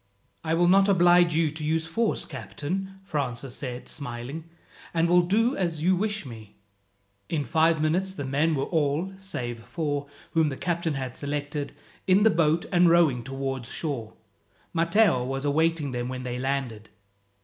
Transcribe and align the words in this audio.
"I 0.43 0.55
will 0.55 0.67
not 0.67 0.89
oblige 0.89 1.35
you 1.35 1.51
to 1.51 1.63
use 1.63 1.85
force, 1.85 2.25
captain," 2.25 2.99
Francis 3.03 3.55
said, 3.55 3.87
smiling, 3.87 4.45
"and 4.95 5.07
will 5.07 5.21
do 5.21 5.55
as 5.55 5.83
you 5.83 5.95
wish 5.95 6.25
me." 6.25 6.55
In 7.29 7.45
five 7.45 7.79
minutes 7.79 8.15
the 8.15 8.25
men 8.25 8.55
were 8.55 8.63
all 8.63 9.13
save 9.19 9.59
four, 9.63 10.07
whom 10.31 10.49
the 10.49 10.57
captain 10.57 10.95
had 10.95 11.15
selected 11.15 11.73
in 12.07 12.23
the 12.23 12.31
boat, 12.31 12.65
and 12.71 12.89
rowing 12.89 13.21
towards 13.23 13.69
shore. 13.69 14.13
Matteo 14.73 15.23
was 15.23 15.45
awaiting 15.45 15.91
them 15.91 16.09
when 16.09 16.23
they 16.23 16.39
landed. 16.39 16.89